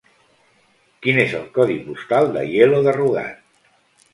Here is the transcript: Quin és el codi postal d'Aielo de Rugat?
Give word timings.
Quin 1.03 1.19
és 1.23 1.35
el 1.41 1.45
codi 1.57 1.77
postal 1.91 2.33
d'Aielo 2.39 2.81
de 2.89 2.97
Rugat? 2.99 3.45